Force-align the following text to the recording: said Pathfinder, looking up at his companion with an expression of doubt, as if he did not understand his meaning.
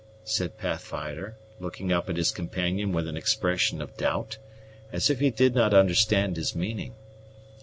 said 0.23 0.57
Pathfinder, 0.57 1.37
looking 1.59 1.93
up 1.93 2.09
at 2.09 2.17
his 2.17 2.31
companion 2.31 2.91
with 2.91 3.07
an 3.07 3.15
expression 3.15 3.83
of 3.83 3.95
doubt, 3.97 4.39
as 4.91 5.11
if 5.11 5.19
he 5.19 5.29
did 5.29 5.53
not 5.53 5.75
understand 5.75 6.37
his 6.37 6.55
meaning. 6.55 6.95